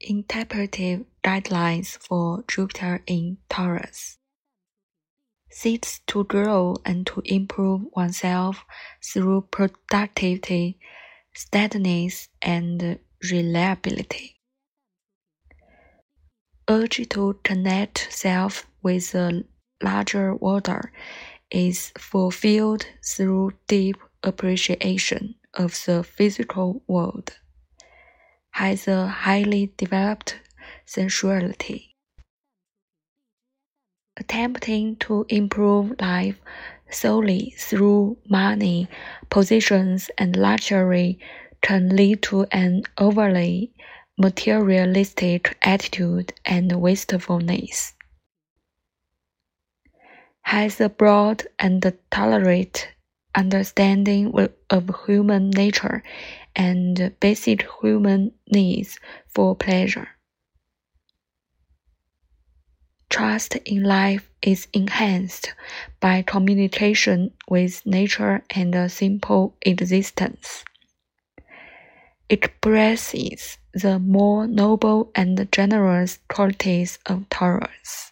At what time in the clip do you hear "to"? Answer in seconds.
6.06-6.24, 7.08-7.22, 17.08-17.38, 34.96-35.24, 42.22-42.44